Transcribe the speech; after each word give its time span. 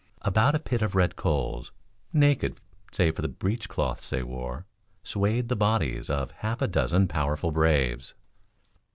About 0.23 0.55
a 0.55 0.59
pit 0.59 0.81
of 0.81 0.95
red 0.95 1.11
hot 1.11 1.15
coals, 1.15 1.71
naked 2.11 2.57
save 2.91 3.15
for 3.15 3.21
the 3.21 3.27
breech 3.27 3.69
clouts 3.69 4.09
they 4.09 4.23
wore, 4.23 4.65
swayed 5.03 5.47
the 5.47 5.55
bodies 5.55 6.09
of 6.09 6.31
half 6.31 6.59
a 6.63 6.67
dozen 6.67 7.07
powerful 7.07 7.51
braves. 7.51 8.15